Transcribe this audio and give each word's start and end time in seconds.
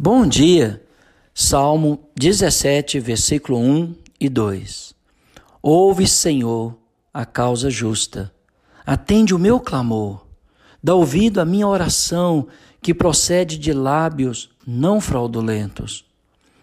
Bom 0.00 0.28
dia, 0.28 0.80
Salmo 1.34 1.98
17, 2.14 3.00
versículo 3.00 3.58
1 3.58 3.96
e 4.20 4.28
2. 4.28 4.94
Ouve, 5.60 6.06
Senhor, 6.06 6.78
a 7.12 7.26
causa 7.26 7.68
justa, 7.68 8.32
atende 8.86 9.34
o 9.34 9.40
meu 9.40 9.58
clamor, 9.58 10.24
dá 10.80 10.94
ouvido 10.94 11.40
à 11.40 11.44
minha 11.44 11.66
oração 11.66 12.46
que 12.80 12.94
procede 12.94 13.58
de 13.58 13.72
lábios 13.72 14.50
não 14.64 15.00
fraudulentos. 15.00 16.04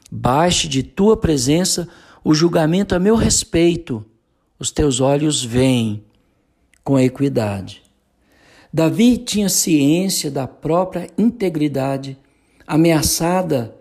Baixe 0.10 0.70
de 0.70 0.82
tua 0.82 1.18
presença 1.18 1.90
o 2.24 2.34
julgamento 2.34 2.96
a 2.96 3.00
meu 3.00 3.18
respeito, 3.18 4.06
os 4.58 4.72
teus 4.72 5.02
olhos 5.02 5.44
veem 5.44 6.06
com 6.86 6.98
equidade. 6.98 7.84
Davi 8.72 9.18
tinha 9.18 9.50
ciência 9.50 10.32
da 10.32 10.48
própria 10.48 11.10
integridade 11.18 12.18
ameaçada 12.68 13.76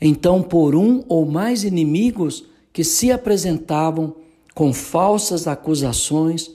então 0.00 0.42
por 0.42 0.74
um 0.74 1.04
ou 1.08 1.24
mais 1.24 1.64
inimigos 1.64 2.44
que 2.72 2.84
se 2.84 3.10
apresentavam 3.10 4.14
com 4.54 4.72
falsas 4.72 5.46
acusações 5.46 6.50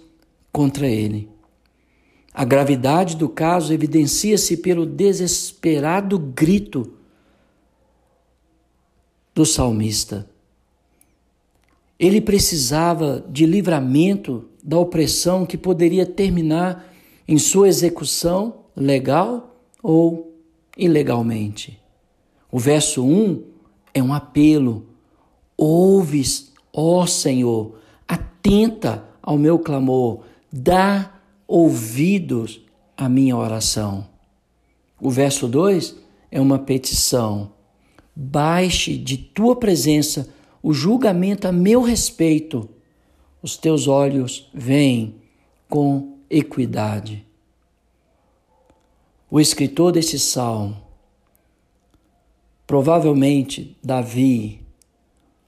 contra 0.52 0.88
ele. 0.88 1.30
A 2.34 2.46
gravidade 2.46 3.16
do 3.16 3.28
caso 3.28 3.74
evidencia-se 3.74 4.58
pelo 4.58 4.86
desesperado 4.86 6.18
grito 6.18 6.94
do 9.36 9.46
salmista. 9.46 10.30
Ele 12.00 12.22
precisava 12.22 13.24
de 13.30 13.46
livramento 13.46 14.46
da 14.64 14.78
opressão 14.78 15.46
que 15.46 15.58
poderia 15.58 16.06
terminar 16.06 16.92
em 17.28 17.38
sua 17.38 17.68
execução 17.68 18.66
legal 18.76 19.56
ou 19.82 20.31
ilegalmente. 20.82 21.80
O 22.52 22.58
verso 22.58 23.06
1 23.06 23.44
é 23.94 24.02
um 24.02 24.12
apelo. 24.12 24.88
Ouves, 25.56 26.52
ó 26.74 27.06
Senhor, 27.06 27.78
atenta 28.08 29.06
ao 29.22 29.38
meu 29.38 29.60
clamor, 29.60 30.24
dá 30.52 31.14
ouvidos 31.48 32.62
à 32.98 33.08
minha 33.08 33.38
oração. 33.38 34.08
O 35.00 35.12
verso 35.12 35.48
2 35.48 35.96
é 36.32 36.42
uma 36.42 36.58
petição. 36.58 37.52
Baixe 38.16 38.98
de 38.98 39.18
tua 39.18 39.56
presença 39.56 40.34
o 40.64 40.74
julgamento 40.74 41.48
a 41.48 41.52
meu 41.52 41.82
respeito. 41.82 42.68
Os 43.42 43.56
teus 43.56 43.88
olhos 43.88 44.50
veem 44.54 45.16
com 45.70 46.18
equidade 46.30 47.31
o 49.32 49.40
escritor 49.40 49.94
desse 49.94 50.20
salmo, 50.20 50.78
provavelmente 52.68 53.78
Davi, 53.82 54.60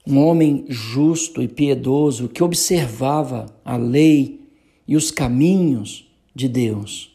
um 0.06 0.18
homem 0.18 0.64
justo 0.68 1.42
e 1.42 1.48
piedoso 1.48 2.30
que 2.30 2.42
observava 2.42 3.46
a 3.62 3.76
lei 3.76 4.40
e 4.88 4.96
os 4.96 5.10
caminhos 5.10 6.10
de 6.34 6.48
Deus 6.48 7.14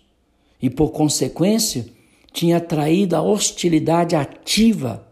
e, 0.61 0.69
por 0.69 0.91
consequência, 0.91 1.87
tinha 2.31 2.57
atraído 2.57 3.15
a 3.15 3.21
hostilidade 3.21 4.15
ativa 4.15 5.07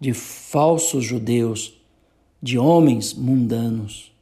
de 0.00 0.12
falsos 0.12 1.04
judeus, 1.04 1.74
de 2.40 2.58
homens 2.58 3.12
mundanos. 3.12 4.12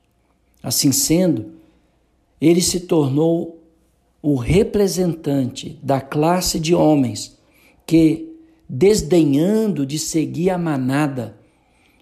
Assim 0.63 0.93
sendo, 0.93 1.53
ele 2.41 2.61
se 2.63 2.81
tornou 2.81 3.60
o 4.23 4.35
representante 4.37 5.79
da 5.83 6.01
classe 6.01 6.61
de 6.61 6.75
homens 6.75 7.39
que, 7.87 8.37
desdenhando 8.69 9.87
de 9.87 9.99
seguir 9.99 10.51
a 10.51 10.59
manada 10.59 11.39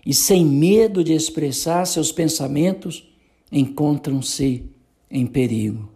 e 0.05 0.12
sem 0.12 0.44
medo 0.44 1.05
de 1.05 1.12
expressar 1.12 1.86
seus 1.86 2.11
pensamentos, 2.11 3.08
encontram-se 3.52 4.64
em 5.11 5.27
perigo. 5.27 5.90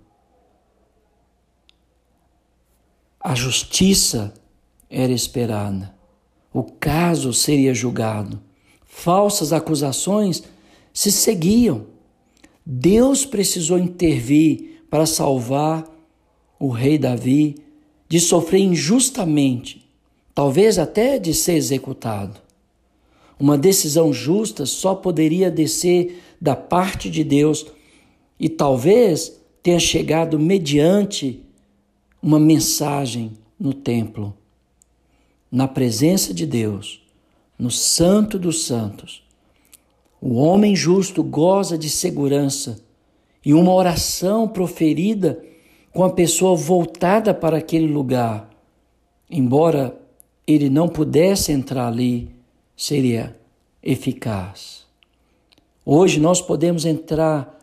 A 3.21 3.35
justiça 3.35 4.35
era 4.89 5.13
esperada, 5.13 5.95
o 6.53 6.63
caso 6.63 7.33
seria 7.33 7.73
julgado, 7.73 8.43
falsas 8.85 9.53
acusações 9.53 10.43
se 10.93 11.11
seguiam. 11.11 11.87
Deus 12.65 13.25
precisou 13.25 13.79
intervir 13.79 14.85
para 14.91 15.07
salvar 15.07 15.92
o 16.63 16.69
rei 16.69 16.97
Davi 16.97 17.57
de 18.09 18.21
sofrer 18.21 18.61
injustamente, 18.61 19.85
talvez 20.33 20.79
até 20.79 21.19
de 21.19 21.35
ser 21.35 21.55
executado. 21.55 22.41
Uma 23.37 23.59
decisão 23.59 24.13
justa 24.13 24.65
só 24.65 24.95
poderia 24.95 25.51
descer 25.51 26.23
da 26.41 26.55
parte 26.55 27.11
de 27.11 27.25
Deus 27.25 27.67
e 28.39 28.49
talvez 28.49 29.41
tenha 29.61 29.81
chegado 29.81 30.39
mediante 30.39 31.41
uma 32.23 32.39
mensagem 32.39 33.33
no 33.59 33.75
templo, 33.75 34.33
na 35.51 35.67
presença 35.67 36.33
de 36.33 36.47
Deus, 36.47 37.03
no 37.59 37.73
Santo 37.73 38.39
dos 38.39 38.67
Santos. 38.67 39.25
O 40.21 40.35
homem 40.35 40.77
justo 40.77 41.25
goza 41.25 41.77
de 41.77 41.91
segurança 41.91 42.81
e 43.45 43.53
uma 43.53 43.75
oração 43.75 44.47
proferida 44.47 45.43
com 45.93 46.03
a 46.03 46.11
pessoa 46.11 46.57
voltada 46.57 47.35
para 47.35 47.59
aquele 47.59 47.87
lugar, 47.87 48.49
embora 49.31 50.01
ele 50.47 50.71
não 50.71 50.89
pudesse 50.89 51.53
entrar 51.53 51.87
ali, 51.87 52.31
seria 52.77 53.37
eficaz. 53.83 54.87
Hoje 55.85 56.19
nós 56.19 56.41
podemos 56.41 56.85
entrar 56.85 57.59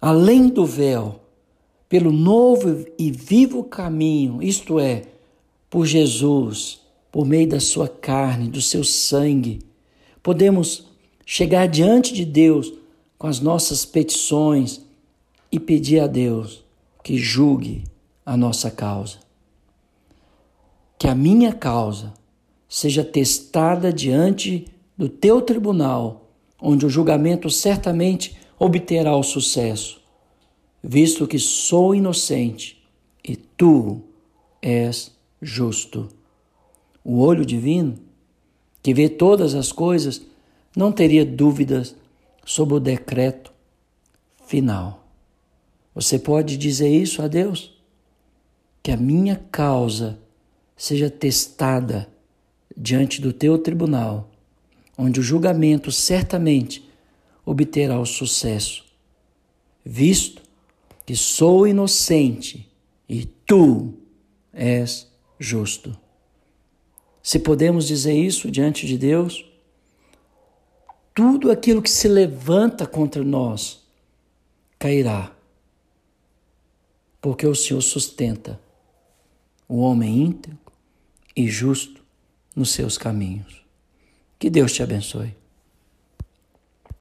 além 0.00 0.48
do 0.48 0.66
véu, 0.66 1.20
pelo 1.88 2.12
novo 2.12 2.84
e 2.98 3.10
vivo 3.10 3.64
caminho, 3.64 4.42
isto 4.42 4.78
é, 4.78 5.04
por 5.70 5.86
Jesus, 5.86 6.82
por 7.10 7.24
meio 7.24 7.48
da 7.48 7.60
sua 7.60 7.88
carne, 7.88 8.50
do 8.50 8.60
seu 8.60 8.84
sangue. 8.84 9.60
Podemos 10.22 10.86
chegar 11.24 11.66
diante 11.66 12.12
de 12.12 12.26
Deus 12.26 12.74
com 13.16 13.26
as 13.26 13.40
nossas 13.40 13.86
petições 13.86 14.82
e 15.50 15.58
pedir 15.58 16.00
a 16.00 16.06
Deus 16.06 16.67
que 17.08 17.16
julgue 17.16 17.84
a 18.26 18.36
nossa 18.36 18.70
causa. 18.70 19.20
Que 20.98 21.08
a 21.08 21.14
minha 21.14 21.54
causa 21.54 22.12
seja 22.68 23.02
testada 23.02 23.90
diante 23.90 24.66
do 24.94 25.08
teu 25.08 25.40
tribunal, 25.40 26.28
onde 26.60 26.84
o 26.84 26.90
julgamento 26.90 27.48
certamente 27.48 28.36
obterá 28.58 29.16
o 29.16 29.22
sucesso, 29.22 30.02
visto 30.82 31.26
que 31.26 31.38
sou 31.38 31.94
inocente 31.94 32.86
e 33.26 33.36
tu 33.36 34.02
és 34.60 35.10
justo. 35.40 36.10
O 37.02 37.20
olho 37.20 37.46
divino, 37.46 37.96
que 38.82 38.92
vê 38.92 39.08
todas 39.08 39.54
as 39.54 39.72
coisas, 39.72 40.20
não 40.76 40.92
teria 40.92 41.24
dúvidas 41.24 41.96
sobre 42.44 42.74
o 42.74 42.80
decreto 42.80 43.50
final. 44.44 45.07
Você 45.98 46.16
pode 46.16 46.56
dizer 46.56 46.88
isso 46.88 47.20
a 47.22 47.26
Deus? 47.26 47.76
Que 48.84 48.92
a 48.92 48.96
minha 48.96 49.34
causa 49.50 50.16
seja 50.76 51.10
testada 51.10 52.08
diante 52.76 53.20
do 53.20 53.32
teu 53.32 53.58
tribunal, 53.58 54.30
onde 54.96 55.18
o 55.18 55.24
julgamento 55.24 55.90
certamente 55.90 56.88
obterá 57.44 57.98
o 57.98 58.06
sucesso, 58.06 58.84
visto 59.84 60.40
que 61.04 61.16
sou 61.16 61.66
inocente 61.66 62.70
e 63.08 63.24
tu 63.24 63.92
és 64.52 65.10
justo. 65.36 65.98
Se 67.20 67.40
podemos 67.40 67.88
dizer 67.88 68.14
isso 68.14 68.52
diante 68.52 68.86
de 68.86 68.96
Deus, 68.96 69.44
tudo 71.12 71.50
aquilo 71.50 71.82
que 71.82 71.90
se 71.90 72.06
levanta 72.06 72.86
contra 72.86 73.24
nós 73.24 73.80
cairá 74.78 75.36
porque 77.20 77.46
o 77.46 77.54
Senhor 77.54 77.80
sustenta 77.80 78.60
o 79.68 79.78
homem 79.78 80.22
íntegro 80.22 80.58
e 81.36 81.48
justo 81.48 82.02
nos 82.54 82.70
seus 82.70 82.96
caminhos. 82.96 83.64
Que 84.38 84.48
Deus 84.50 84.72
te 84.72 84.82
abençoe. 84.82 85.37